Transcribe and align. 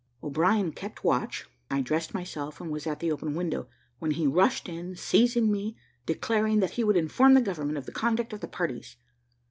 O'Brien 0.23 0.71
kept 0.71 1.03
watch 1.03 1.45
I 1.69 1.81
dressed 1.81 2.11
myself, 2.11 2.59
and 2.59 2.71
was 2.71 2.87
at 2.87 3.01
the 3.01 3.11
open 3.11 3.35
window, 3.35 3.67
when 3.99 4.09
he 4.09 4.25
rushed 4.25 4.67
in, 4.67 4.95
seizing 4.95 5.51
me 5.51 5.75
and 5.77 6.05
declaring 6.07 6.59
that 6.59 6.71
he 6.71 6.83
would 6.83 6.97
inform 6.97 7.35
the 7.35 7.39
government 7.39 7.77
of 7.77 7.85
the 7.85 7.91
conduct 7.91 8.33
of 8.33 8.39
the 8.39 8.47
parties. 8.47 8.97